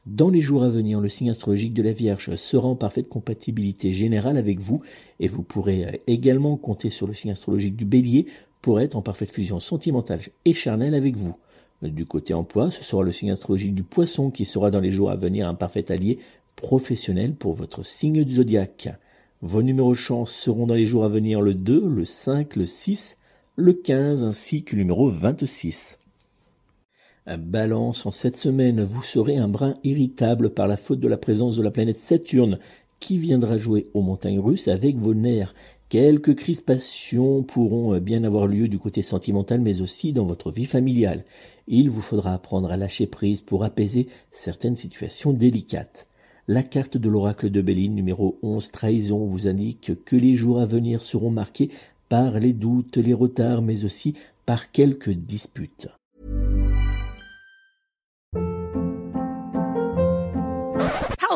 Dans 0.07 0.31
les 0.31 0.41
jours 0.41 0.63
à 0.63 0.69
venir, 0.69 1.01
le 1.01 1.09
signe 1.09 1.31
astrologique 1.31 1.75
de 1.75 1.83
la 1.83 1.91
Vierge 1.91 2.37
sera 2.37 2.69
en 2.69 2.77
parfaite 2.77 3.09
compatibilité 3.09 3.93
générale 3.93 4.37
avec 4.37 4.61
vous 4.61 4.81
et 5.19 5.27
vous 5.27 5.43
pourrez 5.43 6.01
également 6.07 6.57
compter 6.57 6.91
sur 6.91 7.09
le 7.09 7.13
signe 7.13 7.33
astrologique 7.33 7.75
du 7.75 7.85
Bélier 7.85 8.27
pour 8.63 8.79
être 8.79 8.95
en 8.95 9.03
parfaite 9.03 9.33
fusion 9.33 9.59
sentimentale 9.59 10.21
et 10.45 10.53
charnelle 10.53 10.95
avec 10.95 11.17
vous. 11.17 11.35
Du 11.83 12.07
côté 12.07 12.35
emploi, 12.35 12.71
ce 12.71 12.85
sera 12.85 13.03
le 13.03 13.11
signe 13.11 13.33
astrologique 13.33 13.75
du 13.75 13.83
Poisson 13.83 14.31
qui 14.31 14.45
sera 14.45 14.71
dans 14.71 14.79
les 14.79 14.93
jours 14.93 15.11
à 15.11 15.17
venir 15.17 15.49
un 15.49 15.55
parfait 15.55 15.91
allié 15.91 16.21
professionnel 16.55 17.35
pour 17.35 17.55
votre 17.55 17.85
signe 17.85 18.23
du 18.23 18.35
zodiaque. 18.35 18.89
Vos 19.43 19.63
numéros 19.63 19.95
chance 19.95 20.31
seront 20.31 20.67
dans 20.67 20.77
les 20.77 20.87
jours 20.87 21.05
à 21.05 21.09
venir 21.09 21.41
le 21.41 21.53
2, 21.53 21.85
le 21.85 22.05
5, 22.05 22.55
le 22.55 22.67
6, 22.67 23.19
le 23.57 23.73
15 23.73 24.23
ainsi 24.23 24.63
que 24.63 24.77
le 24.77 24.83
numéro 24.83 25.09
26. 25.09 25.99
Balance, 27.27 28.07
en 28.07 28.13
cette 28.13 28.37
semaine, 28.37 28.85
vous 28.85 29.03
serez 29.03 29.37
un 29.37 29.49
brin 29.49 29.75
irritable 29.83 30.51
par 30.51 30.69
la 30.69 30.77
faute 30.77 31.01
de 31.01 31.09
la 31.09 31.17
présence 31.17 31.57
de 31.57 31.63
la 31.63 31.73
planète 31.73 31.99
Saturne 31.99 32.61
qui 33.01 33.19
viendra 33.19 33.59
jouer 33.59 33.89
aux 33.95 34.03
montagnes 34.03 34.39
russes 34.39 34.69
avec 34.69 34.97
vos 34.97 35.15
nerfs. 35.15 35.53
Quelques 35.89 36.37
crispations 36.37 37.43
pourront 37.43 37.99
bien 37.99 38.23
avoir 38.23 38.47
lieu 38.47 38.69
du 38.69 38.79
côté 38.79 39.03
sentimental 39.03 39.61
mais 39.61 39.81
aussi 39.81 40.13
dans 40.13 40.25
votre 40.25 40.53
vie 40.53 40.67
familiale. 40.67 41.25
Il 41.67 41.91
vous 41.91 42.01
faudra 42.01 42.33
apprendre 42.33 42.71
à 42.71 42.77
lâcher 42.77 43.09
prise 43.09 43.41
pour 43.41 43.65
apaiser 43.65 44.07
certaines 44.31 44.77
situations 44.77 45.33
délicates. 45.33 46.07
La 46.47 46.63
carte 46.63 46.97
de 46.97 47.09
l'oracle 47.09 47.51
de 47.51 47.61
Béline 47.61 47.97
numéro 47.97 48.39
11 48.43 48.71
trahison 48.71 49.25
vous 49.25 49.49
indique 49.49 49.93
que 50.05 50.15
les 50.15 50.37
jours 50.37 50.61
à 50.61 50.67
venir 50.67 51.03
seront 51.03 51.31
marqués 51.31 51.71
par 52.09 52.39
les 52.39 52.53
doutes, 52.53 52.99
les 52.99 53.15
retards, 53.15 53.63
mais 53.63 53.85
aussi 53.85 54.15
par 54.45 54.71
quelques 54.71 55.11
disputes. 55.11 55.89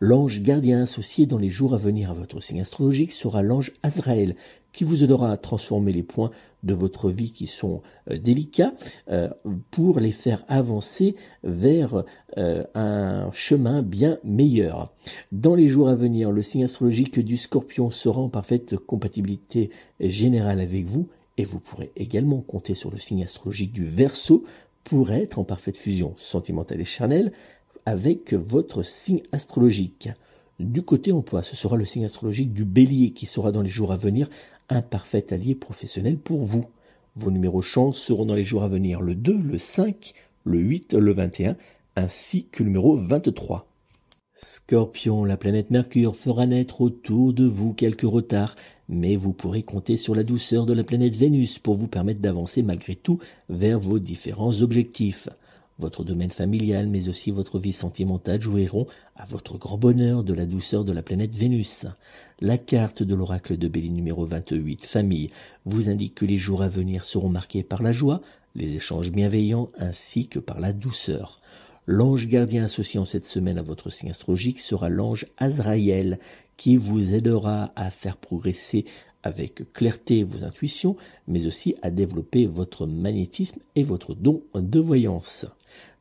L'ange 0.00 0.42
gardien 0.42 0.82
associé 0.82 1.26
dans 1.26 1.38
les 1.38 1.50
jours 1.50 1.74
à 1.74 1.76
venir 1.76 2.10
à 2.10 2.14
votre 2.14 2.40
signe 2.40 2.60
astrologique 2.60 3.12
sera 3.12 3.42
l'ange 3.42 3.72
Azraël, 3.82 4.36
qui 4.72 4.84
vous 4.84 5.02
aidera 5.02 5.32
à 5.32 5.36
transformer 5.36 5.92
les 5.92 6.04
points 6.04 6.30
de 6.62 6.72
votre 6.72 7.10
vie 7.10 7.32
qui 7.32 7.48
sont 7.48 7.82
euh, 8.10 8.18
délicats 8.18 8.74
euh, 9.10 9.28
pour 9.72 9.98
les 9.98 10.12
faire 10.12 10.44
avancer 10.46 11.16
vers 11.42 12.04
euh, 12.36 12.64
un 12.74 13.30
chemin 13.32 13.82
bien 13.82 14.18
meilleur. 14.22 14.92
Dans 15.32 15.56
les 15.56 15.66
jours 15.66 15.88
à 15.88 15.96
venir, 15.96 16.30
le 16.30 16.42
signe 16.42 16.64
astrologique 16.64 17.18
du 17.18 17.36
scorpion 17.36 17.90
sera 17.90 18.20
en 18.20 18.28
parfaite 18.28 18.76
compatibilité 18.76 19.70
générale 19.98 20.60
avec 20.60 20.84
vous 20.84 21.08
Et 21.38 21.44
vous 21.44 21.58
pourrez 21.58 21.90
également 21.96 22.40
compter 22.40 22.74
sur 22.76 22.90
le 22.90 22.98
signe 22.98 23.24
astrologique 23.24 23.72
du 23.72 23.84
Verseau 23.84 24.44
pour 24.84 25.10
être 25.10 25.38
en 25.38 25.44
parfaite 25.44 25.76
fusion 25.76 26.14
sentimentale 26.16 26.80
et 26.80 26.84
charnelle 26.84 27.32
avec 27.88 28.34
votre 28.34 28.82
signe 28.82 29.22
astrologique. 29.32 30.10
Du 30.60 30.82
côté 30.82 31.10
emploi, 31.10 31.42
ce 31.42 31.56
sera 31.56 31.74
le 31.74 31.86
signe 31.86 32.04
astrologique 32.04 32.52
du 32.52 32.66
Bélier 32.66 33.12
qui 33.12 33.24
sera 33.24 33.50
dans 33.50 33.62
les 33.62 33.70
jours 33.70 33.92
à 33.92 33.96
venir 33.96 34.28
un 34.68 34.82
parfait 34.82 35.32
allié 35.32 35.54
professionnel 35.54 36.18
pour 36.18 36.44
vous. 36.44 36.66
Vos 37.16 37.30
numéros 37.30 37.62
chance 37.62 37.96
seront 37.96 38.26
dans 38.26 38.34
les 38.34 38.44
jours 38.44 38.62
à 38.62 38.68
venir 38.68 39.00
le 39.00 39.14
2, 39.14 39.34
le 39.34 39.56
5, 39.56 40.12
le 40.44 40.58
8, 40.58 40.92
le 40.92 41.14
21 41.14 41.56
ainsi 41.96 42.44
que 42.44 42.62
le 42.62 42.68
numéro 42.68 42.94
23. 42.94 43.66
Scorpion, 44.36 45.24
la 45.24 45.38
planète 45.38 45.70
Mercure 45.70 46.14
fera 46.14 46.44
naître 46.44 46.82
autour 46.82 47.32
de 47.32 47.46
vous 47.46 47.72
quelques 47.72 48.02
retards, 48.02 48.54
mais 48.90 49.16
vous 49.16 49.32
pourrez 49.32 49.62
compter 49.62 49.96
sur 49.96 50.14
la 50.14 50.24
douceur 50.24 50.66
de 50.66 50.74
la 50.74 50.84
planète 50.84 51.16
Vénus 51.16 51.58
pour 51.58 51.74
vous 51.74 51.88
permettre 51.88 52.20
d'avancer 52.20 52.62
malgré 52.62 52.96
tout 52.96 53.18
vers 53.48 53.80
vos 53.80 53.98
différents 53.98 54.60
objectifs. 54.60 55.30
Votre 55.78 56.02
domaine 56.02 56.32
familial, 56.32 56.88
mais 56.88 57.08
aussi 57.08 57.30
votre 57.30 57.60
vie 57.60 57.72
sentimentale 57.72 58.40
joueront 58.40 58.88
à 59.14 59.24
votre 59.24 59.58
grand 59.58 59.78
bonheur 59.78 60.24
de 60.24 60.34
la 60.34 60.44
douceur 60.44 60.84
de 60.84 60.90
la 60.90 61.04
planète 61.04 61.36
Vénus. 61.36 61.86
La 62.40 62.58
carte 62.58 63.04
de 63.04 63.14
l'oracle 63.14 63.56
de 63.56 63.68
Béline 63.68 63.94
numéro 63.94 64.24
28, 64.24 64.84
famille, 64.84 65.30
vous 65.66 65.88
indique 65.88 66.16
que 66.16 66.24
les 66.24 66.36
jours 66.36 66.62
à 66.62 66.68
venir 66.68 67.04
seront 67.04 67.28
marqués 67.28 67.62
par 67.62 67.84
la 67.84 67.92
joie, 67.92 68.22
les 68.56 68.74
échanges 68.74 69.12
bienveillants 69.12 69.70
ainsi 69.78 70.26
que 70.26 70.40
par 70.40 70.58
la 70.58 70.72
douceur. 70.72 71.40
L'ange 71.86 72.26
gardien 72.26 72.64
associé 72.64 72.98
en 72.98 73.04
cette 73.04 73.26
semaine 73.26 73.58
à 73.58 73.62
votre 73.62 73.90
signe 73.90 74.10
astrologique 74.10 74.58
sera 74.58 74.88
l'ange 74.88 75.26
Azraël 75.36 76.18
qui 76.56 76.76
vous 76.76 77.14
aidera 77.14 77.72
à 77.76 77.92
faire 77.92 78.16
progresser 78.16 78.84
avec 79.22 79.72
clarté 79.72 80.24
vos 80.24 80.42
intuitions, 80.42 80.96
mais 81.28 81.46
aussi 81.46 81.76
à 81.82 81.90
développer 81.90 82.46
votre 82.46 82.86
magnétisme 82.86 83.60
et 83.76 83.84
votre 83.84 84.14
don 84.14 84.42
de 84.54 84.80
voyance. 84.80 85.46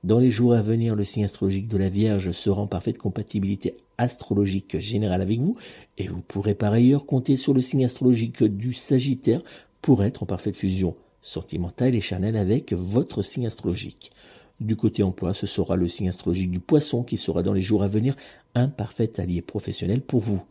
Dans 0.07 0.19
les 0.19 0.29
jours 0.29 0.53
à 0.53 0.61
venir, 0.61 0.95
le 0.95 1.03
signe 1.03 1.25
astrologique 1.25 1.67
de 1.67 1.75
la 1.75 1.89
Vierge 1.89 2.31
sera 2.31 2.61
en 2.61 2.67
parfaite 2.67 2.97
compatibilité 2.97 3.75
astrologique 3.97 4.79
générale 4.79 5.21
avec 5.21 5.41
vous, 5.41 5.57
et 5.97 6.07
vous 6.07 6.21
pourrez 6.21 6.55
par 6.55 6.71
ailleurs 6.71 7.05
compter 7.05 7.35
sur 7.35 7.53
le 7.53 7.61
signe 7.61 7.83
astrologique 7.83 8.41
du 8.41 8.71
Sagittaire 8.71 9.41
pour 9.81 10.05
être 10.05 10.23
en 10.23 10.25
parfaite 10.25 10.55
fusion 10.55 10.95
sentimentale 11.21 11.93
et 11.93 11.99
charnelle 11.99 12.37
avec 12.37 12.71
votre 12.71 13.21
signe 13.21 13.47
astrologique. 13.47 14.13
Du 14.61 14.77
côté 14.77 15.03
emploi, 15.03 15.33
ce 15.33 15.45
sera 15.45 15.75
le 15.75 15.89
signe 15.89 16.07
astrologique 16.07 16.51
du 16.51 16.61
poisson 16.61 17.03
qui 17.03 17.17
sera 17.17 17.43
dans 17.43 17.51
les 17.51 17.59
jours 17.59 17.83
à 17.83 17.89
venir 17.89 18.15
un 18.55 18.69
parfait 18.69 19.19
allié 19.19 19.41
professionnel 19.41 19.99
pour 19.99 20.21
vous. 20.21 20.41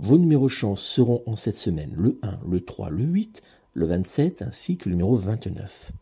Vos 0.00 0.18
numéros 0.18 0.48
chance 0.48 0.82
seront 0.82 1.22
en 1.26 1.36
cette 1.36 1.54
semaine 1.54 1.92
le 1.96 2.18
1, 2.22 2.40
le 2.50 2.64
3, 2.64 2.90
le 2.90 3.04
8, 3.04 3.42
le 3.74 3.86
27 3.86 4.42
ainsi 4.42 4.76
que 4.76 4.88
le 4.88 4.96
numéro 4.96 5.14
29. 5.14 5.92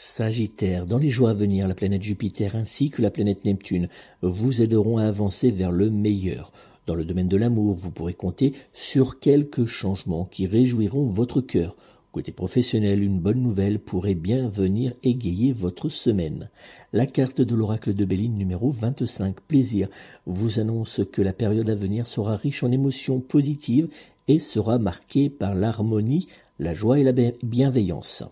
Sagittaire, 0.00 0.86
dans 0.86 0.98
les 0.98 1.10
jours 1.10 1.28
à 1.28 1.34
venir, 1.34 1.66
la 1.66 1.74
planète 1.74 2.04
Jupiter 2.04 2.54
ainsi 2.54 2.88
que 2.88 3.02
la 3.02 3.10
planète 3.10 3.44
Neptune 3.44 3.88
vous 4.22 4.62
aideront 4.62 4.98
à 4.98 5.02
avancer 5.02 5.50
vers 5.50 5.72
le 5.72 5.90
meilleur. 5.90 6.52
Dans 6.86 6.94
le 6.94 7.04
domaine 7.04 7.26
de 7.26 7.36
l'amour, 7.36 7.74
vous 7.74 7.90
pourrez 7.90 8.14
compter 8.14 8.52
sur 8.72 9.18
quelques 9.18 9.64
changements 9.64 10.24
qui 10.24 10.46
réjouiront 10.46 11.06
votre 11.06 11.40
cœur. 11.40 11.74
Côté 12.12 12.30
professionnel, 12.30 13.02
une 13.02 13.18
bonne 13.18 13.42
nouvelle 13.42 13.80
pourrait 13.80 14.14
bien 14.14 14.48
venir 14.48 14.94
égayer 15.02 15.52
votre 15.52 15.88
semaine. 15.88 16.48
La 16.92 17.06
carte 17.06 17.40
de 17.40 17.56
l'oracle 17.56 17.92
de 17.92 18.04
Béline 18.04 18.38
numéro 18.38 18.70
25, 18.70 19.40
plaisir, 19.40 19.88
vous 20.26 20.60
annonce 20.60 21.00
que 21.10 21.22
la 21.22 21.32
période 21.32 21.70
à 21.70 21.74
venir 21.74 22.06
sera 22.06 22.36
riche 22.36 22.62
en 22.62 22.70
émotions 22.70 23.18
positives 23.18 23.88
et 24.28 24.38
sera 24.38 24.78
marquée 24.78 25.28
par 25.28 25.56
l'harmonie, 25.56 26.28
la 26.60 26.72
joie 26.72 27.00
et 27.00 27.02
la 27.02 27.32
bienveillance. 27.42 28.22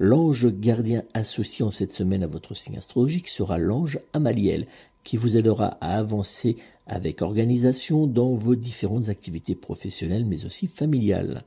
L'ange 0.00 0.46
gardien 0.46 1.02
associé 1.12 1.64
en 1.64 1.72
cette 1.72 1.92
semaine 1.92 2.22
à 2.22 2.28
votre 2.28 2.54
signe 2.54 2.78
astrologique 2.78 3.26
sera 3.26 3.58
l'ange 3.58 3.98
Amaliel, 4.12 4.68
qui 5.02 5.16
vous 5.16 5.36
aidera 5.36 5.76
à 5.80 5.98
avancer 5.98 6.56
avec 6.86 7.20
organisation 7.20 8.06
dans 8.06 8.34
vos 8.34 8.54
différentes 8.54 9.08
activités 9.08 9.56
professionnelles 9.56 10.24
mais 10.24 10.44
aussi 10.44 10.68
familiales. 10.68 11.42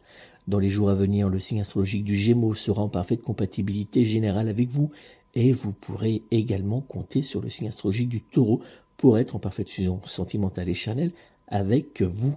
Dans 0.50 0.60
les 0.60 0.68
jours 0.68 0.90
à 0.90 0.96
venir, 0.96 1.30
le 1.30 1.40
signe 1.40 1.62
astrologique 1.62 2.04
du 2.04 2.16
Gémeaux 2.16 2.54
sera 2.54 2.82
en 2.82 2.90
parfaite 2.90 3.22
compatibilité 3.22 4.04
générale 4.04 4.50
avec 4.50 4.68
vous 4.68 4.92
et 5.34 5.54
vous 5.54 5.72
pourrez 5.72 6.24
également 6.32 6.82
compter 6.82 7.24
sur 7.24 7.40
le 7.40 7.50
signe 7.50 7.70
astrologique 7.70 8.10
du 8.10 8.22
Taureau 8.22 8.62
pour 8.98 9.18
être 9.18 9.38
en 9.38 9.40
parfaite 9.40 9.70
fusion 9.70 10.02
sentimentale 10.04 10.68
et 10.68 10.74
charnelle 10.74 11.14
avec 11.48 12.02
vous. 12.02 12.34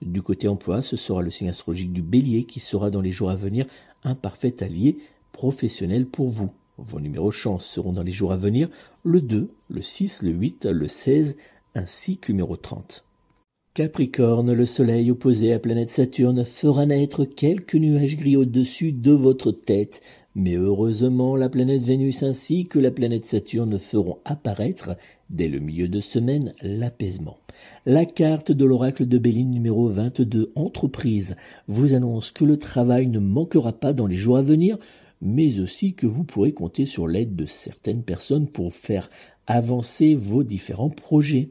Du 0.00 0.22
côté 0.22 0.46
emploi, 0.46 0.82
ce 0.82 0.96
sera 0.96 1.22
le 1.22 1.30
signe 1.32 1.48
astrologique 1.48 1.92
du 1.92 2.02
Bélier 2.02 2.44
qui 2.44 2.60
sera 2.60 2.90
dans 2.90 3.00
les 3.00 3.10
jours 3.10 3.30
à 3.30 3.36
venir 3.36 3.66
un 4.04 4.14
parfait 4.14 4.62
allié 4.62 4.98
professionnel 5.36 6.06
pour 6.06 6.28
vous. 6.28 6.50
Vos 6.78 7.00
numéros 7.00 7.30
chance 7.30 7.64
seront 7.64 7.92
dans 7.92 8.02
les 8.02 8.12
jours 8.12 8.32
à 8.32 8.36
venir 8.36 8.68
le 9.04 9.20
2, 9.20 9.48
le 9.68 9.82
6, 9.82 10.22
le 10.22 10.30
8, 10.30 10.66
le 10.66 10.88
16 10.88 11.36
ainsi 11.74 12.18
que 12.18 12.32
numéro 12.32 12.56
30. 12.56 13.04
Capricorne, 13.74 14.52
le 14.52 14.64
soleil 14.64 15.10
opposé 15.10 15.52
à 15.52 15.58
planète 15.58 15.90
Saturne 15.90 16.44
fera 16.44 16.86
naître 16.86 17.26
quelques 17.26 17.74
nuages 17.74 18.16
gris 18.16 18.36
au-dessus 18.36 18.92
de 18.92 19.12
votre 19.12 19.52
tête, 19.52 20.00
mais 20.34 20.54
heureusement 20.54 21.36
la 21.36 21.50
planète 21.50 21.82
Vénus 21.82 22.22
ainsi 22.22 22.64
que 22.64 22.78
la 22.78 22.90
planète 22.90 23.26
Saturne 23.26 23.78
feront 23.78 24.18
apparaître, 24.24 24.96
dès 25.28 25.48
le 25.48 25.60
milieu 25.60 25.88
de 25.88 26.00
semaine, 26.00 26.54
l'apaisement. 26.62 27.38
La 27.84 28.06
carte 28.06 28.52
de 28.52 28.64
l'oracle 28.64 29.06
de 29.06 29.18
Béline 29.18 29.50
numéro 29.50 29.88
22, 29.88 30.52
entreprise, 30.54 31.36
vous 31.68 31.94
annonce 31.94 32.32
que 32.32 32.44
le 32.44 32.58
travail 32.58 33.06
ne 33.08 33.18
manquera 33.18 33.72
pas 33.72 33.92
dans 33.92 34.06
les 34.06 34.16
jours 34.16 34.38
à 34.38 34.42
venir, 34.42 34.78
mais 35.20 35.60
aussi 35.60 35.94
que 35.94 36.06
vous 36.06 36.24
pourrez 36.24 36.52
compter 36.52 36.86
sur 36.86 37.08
l'aide 37.08 37.36
de 37.36 37.46
certaines 37.46 38.02
personnes 38.02 38.48
pour 38.48 38.74
faire 38.74 39.10
avancer 39.46 40.14
vos 40.14 40.42
différents 40.42 40.90
projets. 40.90 41.50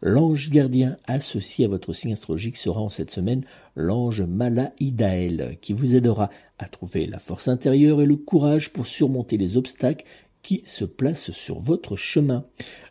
L'ange 0.00 0.50
gardien 0.50 0.96
associé 1.06 1.64
à 1.64 1.68
votre 1.68 1.92
signe 1.92 2.12
astrologique 2.12 2.56
sera 2.56 2.80
en 2.80 2.90
cette 2.90 3.10
semaine 3.10 3.44
l'ange 3.74 4.22
Malaïdaël 4.22 5.58
qui 5.60 5.72
vous 5.72 5.96
aidera 5.96 6.30
à 6.58 6.68
trouver 6.68 7.06
la 7.06 7.18
force 7.18 7.48
intérieure 7.48 8.00
et 8.00 8.06
le 8.06 8.16
courage 8.16 8.72
pour 8.72 8.86
surmonter 8.86 9.36
les 9.36 9.56
obstacles 9.56 10.04
qui 10.42 10.62
se 10.64 10.84
placent 10.84 11.32
sur 11.32 11.58
votre 11.58 11.96
chemin. 11.96 12.44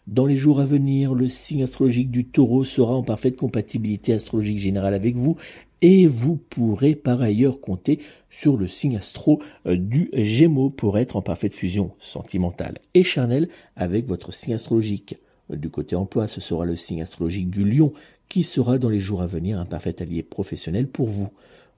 Dans 0.06 0.26
les 0.26 0.36
jours 0.36 0.60
à 0.60 0.66
venir, 0.66 1.14
le 1.14 1.28
signe 1.28 1.64
astrologique 1.64 2.12
du 2.12 2.26
taureau 2.26 2.64
sera 2.64 2.94
en 2.94 3.04
parfaite 3.04 3.36
compatibilité 3.36 4.14
astrologique 4.14 4.60
générale 4.60 4.94
avec 4.94 5.16
vous 5.16 5.38
et 5.82 6.08
vous 6.08 6.36
pourrez 6.36 6.96
par 6.96 7.22
ailleurs 7.22 7.60
compter 7.62 8.00
sur 8.30 8.58
le 8.58 8.68
signe 8.68 8.98
astro 8.98 9.42
euh, 9.66 9.76
du 9.76 10.10
Gémeaux 10.14 10.70
pour 10.70 10.98
être 10.98 11.16
en 11.16 11.22
parfaite 11.22 11.54
fusion 11.54 11.92
sentimentale 12.00 12.80
et 12.94 13.04
charnelle 13.04 13.50
avec 13.76 14.06
votre 14.08 14.34
signe 14.34 14.54
astrologique. 14.54 15.18
Du 15.50 15.70
côté 15.70 15.96
emploi, 15.96 16.28
ce 16.28 16.42
sera 16.42 16.66
le 16.66 16.76
signe 16.76 17.02
astrologique 17.02 17.50
du 17.50 17.64
lion 17.64 17.94
qui 18.28 18.44
sera 18.44 18.78
dans 18.78 18.90
les 18.90 19.00
jours 19.00 19.22
à 19.22 19.28
venir 19.28 19.60
un 19.60 19.66
parfait 19.66 20.02
allié 20.02 20.24
professionnel 20.24 20.88
pour 20.88 21.08
vous. 21.08 21.30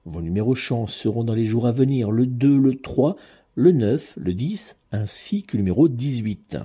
Vos 0.04 0.22
numéros 0.22 0.54
chance 0.54 0.94
seront 0.94 1.24
dans 1.24 1.34
les 1.34 1.44
jours 1.44 1.66
à 1.66 1.72
venir 1.72 2.10
le 2.10 2.26
2, 2.26 2.56
le 2.56 2.76
3, 2.76 3.16
le 3.54 3.72
9, 3.72 4.14
le 4.16 4.34
10 4.34 4.76
ainsi 4.92 5.42
que 5.42 5.56
le 5.56 5.62
numéro 5.62 5.88
18. 5.88 6.58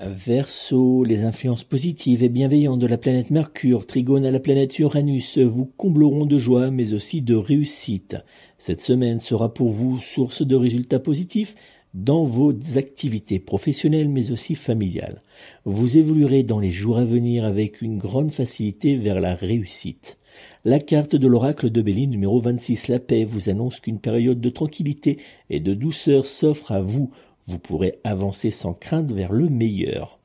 Verseau, 0.00 1.04
les 1.04 1.22
influences 1.22 1.62
positives 1.62 2.24
et 2.24 2.28
bienveillantes 2.28 2.80
de 2.80 2.86
la 2.88 2.98
planète 2.98 3.30
Mercure, 3.30 3.86
trigone 3.86 4.26
à 4.26 4.32
la 4.32 4.40
planète 4.40 4.76
Uranus, 4.80 5.38
vous 5.38 5.66
combleront 5.76 6.26
de 6.26 6.36
joie 6.36 6.72
mais 6.72 6.94
aussi 6.94 7.22
de 7.22 7.36
réussite. 7.36 8.16
Cette 8.58 8.80
semaine 8.80 9.20
sera 9.20 9.54
pour 9.54 9.70
vous 9.70 10.00
source 10.00 10.42
de 10.42 10.56
résultats 10.56 10.98
positifs 10.98 11.54
dans 11.94 12.24
vos 12.24 12.52
activités 12.76 13.38
professionnelles 13.38 14.08
mais 14.08 14.32
aussi 14.32 14.56
familiales. 14.56 15.22
Vous 15.64 15.96
évoluerez 15.96 16.42
dans 16.42 16.58
les 16.58 16.72
jours 16.72 16.98
à 16.98 17.04
venir 17.04 17.44
avec 17.44 17.80
une 17.80 17.98
grande 17.98 18.32
facilité 18.32 18.96
vers 18.96 19.20
la 19.20 19.36
réussite. 19.36 20.18
La 20.64 20.80
carte 20.80 21.14
de 21.14 21.28
l'oracle 21.28 21.70
de 21.70 21.82
Béline 21.82 22.10
numéro 22.10 22.40
26, 22.40 22.88
la 22.88 22.98
paix, 22.98 23.24
vous 23.24 23.48
annonce 23.48 23.78
qu'une 23.78 24.00
période 24.00 24.40
de 24.40 24.50
tranquillité 24.50 25.18
et 25.50 25.60
de 25.60 25.72
douceur 25.72 26.26
s'offre 26.26 26.72
à 26.72 26.80
vous 26.80 27.12
vous 27.46 27.58
pourrez 27.58 27.98
avancer 28.04 28.50
sans 28.50 28.74
crainte 28.74 29.12
vers 29.12 29.32
le 29.32 29.48
meilleur. 29.48 30.18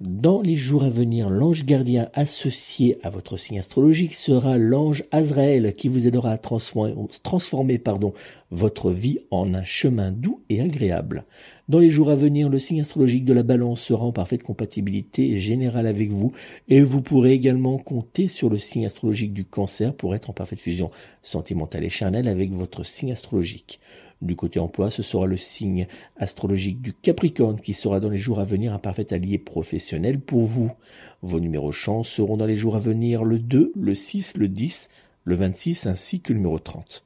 Dans 0.00 0.42
les 0.42 0.54
jours 0.54 0.84
à 0.84 0.88
venir, 0.88 1.28
l'ange 1.28 1.64
gardien 1.64 2.08
associé 2.14 2.98
à 3.02 3.10
votre 3.10 3.36
signe 3.36 3.58
astrologique 3.58 4.14
sera 4.14 4.56
l'ange 4.56 5.02
Azraël 5.10 5.74
qui 5.74 5.88
vous 5.88 6.06
aidera 6.06 6.30
à 6.30 6.38
transformer, 6.38 7.82
votre 8.52 8.92
vie 8.92 9.18
en 9.32 9.54
un 9.54 9.64
chemin 9.64 10.12
doux 10.12 10.40
et 10.50 10.60
agréable. 10.60 11.24
Dans 11.68 11.80
les 11.80 11.90
jours 11.90 12.10
à 12.10 12.14
venir, 12.14 12.48
le 12.48 12.60
signe 12.60 12.80
astrologique 12.80 13.24
de 13.24 13.32
la 13.32 13.42
balance 13.42 13.80
sera 13.80 14.04
en 14.04 14.12
parfaite 14.12 14.44
compatibilité 14.44 15.36
générale 15.36 15.88
avec 15.88 16.12
vous 16.12 16.30
et 16.68 16.80
vous 16.80 17.02
pourrez 17.02 17.32
également 17.32 17.76
compter 17.78 18.28
sur 18.28 18.50
le 18.50 18.58
signe 18.58 18.86
astrologique 18.86 19.32
du 19.32 19.44
cancer 19.44 19.92
pour 19.92 20.14
être 20.14 20.30
en 20.30 20.32
parfaite 20.32 20.60
fusion 20.60 20.92
sentimentale 21.24 21.82
et 21.82 21.88
charnelle 21.88 22.28
avec 22.28 22.52
votre 22.52 22.84
signe 22.84 23.10
astrologique. 23.10 23.80
Du 24.20 24.34
côté 24.34 24.58
emploi, 24.58 24.90
ce 24.90 25.02
sera 25.02 25.26
le 25.26 25.36
signe 25.36 25.86
astrologique 26.16 26.82
du 26.82 26.92
Capricorne 26.92 27.60
qui 27.60 27.72
sera 27.72 28.00
dans 28.00 28.10
les 28.10 28.18
jours 28.18 28.40
à 28.40 28.44
venir 28.44 28.72
un 28.72 28.78
parfait 28.78 29.12
allié 29.12 29.38
professionnel 29.38 30.20
pour 30.20 30.42
vous. 30.42 30.70
Vos 31.22 31.38
numéros 31.38 31.72
chance 31.72 32.08
seront 32.08 32.36
dans 32.36 32.46
les 32.46 32.56
jours 32.56 32.76
à 32.76 32.80
venir 32.80 33.24
le 33.24 33.38
2, 33.38 33.72
le 33.76 33.94
6, 33.94 34.36
le 34.36 34.48
10, 34.48 34.88
le 35.24 35.34
26 35.36 35.86
ainsi 35.86 36.20
que 36.20 36.32
le 36.32 36.38
numéro 36.38 36.58
30. 36.58 37.04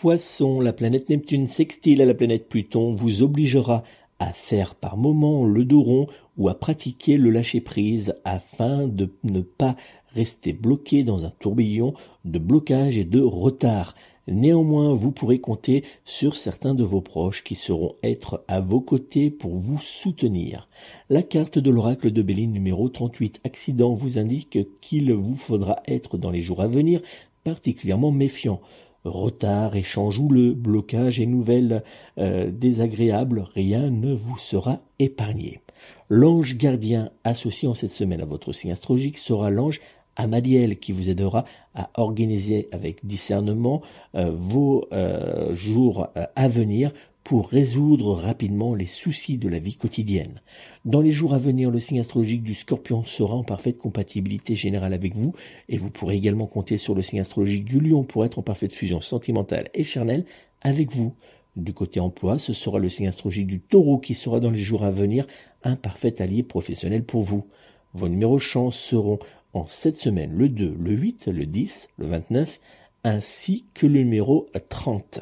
Poisson, 0.00 0.60
la 0.60 0.72
planète 0.72 1.08
Neptune 1.08 1.46
sextile 1.46 2.02
à 2.02 2.06
la 2.06 2.14
planète 2.14 2.48
Pluton 2.48 2.94
vous 2.94 3.22
obligera 3.22 3.82
à 4.18 4.32
faire 4.32 4.74
par 4.74 4.96
moments 4.96 5.44
le 5.44 5.64
dos 5.64 5.82
rond 5.82 6.06
ou 6.36 6.48
à 6.48 6.58
pratiquer 6.58 7.16
le 7.16 7.30
lâcher-prise 7.30 8.14
afin 8.24 8.86
de 8.88 9.10
ne 9.24 9.40
pas 9.40 9.76
rester 10.14 10.52
bloqué 10.52 11.02
dans 11.02 11.24
un 11.24 11.30
tourbillon 11.30 11.94
de 12.24 12.38
blocage 12.38 12.96
et 12.96 13.04
de 13.04 13.20
retard. 13.20 13.94
Néanmoins, 14.28 14.92
vous 14.94 15.12
pourrez 15.12 15.38
compter 15.38 15.84
sur 16.04 16.36
certains 16.36 16.74
de 16.74 16.82
vos 16.82 17.00
proches 17.00 17.44
qui 17.44 17.54
seront 17.54 17.94
être 18.02 18.44
à 18.48 18.60
vos 18.60 18.80
côtés 18.80 19.30
pour 19.30 19.56
vous 19.56 19.78
soutenir. 19.78 20.68
La 21.10 21.22
carte 21.22 21.58
de 21.58 21.70
l'oracle 21.70 22.10
de 22.10 22.22
Béline 22.22 22.52
numéro 22.52 22.88
38 22.88 23.40
accident 23.44 23.94
vous 23.94 24.18
indique 24.18 24.58
qu'il 24.80 25.12
vous 25.12 25.36
faudra 25.36 25.80
être 25.86 26.18
dans 26.18 26.30
les 26.30 26.42
jours 26.42 26.60
à 26.60 26.66
venir 26.66 27.00
particulièrement 27.44 28.10
méfiant. 28.10 28.60
Retard, 29.04 29.76
échange 29.76 30.18
houleux, 30.18 30.52
blocage 30.52 31.20
et 31.20 31.26
nouvelles 31.26 31.84
euh, 32.18 32.50
désagréables, 32.50 33.46
rien 33.54 33.90
ne 33.90 34.12
vous 34.12 34.36
sera 34.36 34.80
épargné. 34.98 35.60
L'ange 36.08 36.56
gardien 36.56 37.10
associé 37.22 37.68
en 37.68 37.74
cette 37.74 37.92
semaine 37.92 38.20
à 38.20 38.24
votre 38.24 38.52
signe 38.52 38.72
astrologique 38.72 39.18
sera 39.18 39.50
l'ange 39.50 39.80
Amadiel 40.16 40.78
qui 40.78 40.92
vous 40.92 41.08
aidera 41.08 41.44
à 41.74 41.90
organiser 41.94 42.68
avec 42.72 43.04
discernement 43.04 43.82
euh, 44.14 44.30
vos 44.34 44.86
euh, 44.92 45.54
jours 45.54 46.08
euh, 46.16 46.24
à 46.34 46.48
venir 46.48 46.90
pour 47.22 47.48
résoudre 47.48 48.14
rapidement 48.14 48.74
les 48.74 48.86
soucis 48.86 49.36
de 49.36 49.48
la 49.48 49.58
vie 49.58 49.74
quotidienne. 49.74 50.40
Dans 50.84 51.00
les 51.00 51.10
jours 51.10 51.34
à 51.34 51.38
venir, 51.38 51.72
le 51.72 51.80
signe 51.80 51.98
astrologique 51.98 52.44
du 52.44 52.54
scorpion 52.54 53.04
sera 53.04 53.34
en 53.34 53.42
parfaite 53.42 53.78
compatibilité 53.78 54.54
générale 54.54 54.94
avec 54.94 55.16
vous 55.16 55.34
et 55.68 55.76
vous 55.76 55.90
pourrez 55.90 56.14
également 56.14 56.46
compter 56.46 56.78
sur 56.78 56.94
le 56.94 57.02
signe 57.02 57.18
astrologique 57.18 57.64
du 57.64 57.80
lion 57.80 58.04
pour 58.04 58.24
être 58.24 58.38
en 58.38 58.42
parfaite 58.42 58.72
fusion 58.72 59.00
sentimentale 59.00 59.68
et 59.74 59.82
charnelle 59.82 60.24
avec 60.62 60.92
vous. 60.92 61.14
Du 61.56 61.72
côté 61.72 61.98
emploi, 61.98 62.38
ce 62.38 62.52
sera 62.52 62.78
le 62.78 62.88
signe 62.88 63.08
astrologique 63.08 63.48
du 63.48 63.58
taureau 63.58 63.98
qui 63.98 64.14
sera 64.14 64.38
dans 64.38 64.50
les 64.50 64.58
jours 64.58 64.84
à 64.84 64.92
venir 64.92 65.26
un 65.64 65.74
parfait 65.74 66.22
allié 66.22 66.44
professionnel 66.44 67.02
pour 67.02 67.22
vous. 67.22 67.44
Vos 67.92 68.08
numéros 68.08 68.38
chance 68.38 68.76
seront 68.76 69.18
en 69.56 69.66
cette 69.66 69.96
semaine 69.96 70.32
le 70.36 70.48
2, 70.48 70.76
le 70.78 70.92
8, 70.92 71.28
le 71.28 71.46
10, 71.46 71.88
le 71.98 72.06
29, 72.06 72.60
ainsi 73.04 73.64
que 73.72 73.86
le 73.86 74.00
numéro 74.00 74.48
30. 74.68 75.20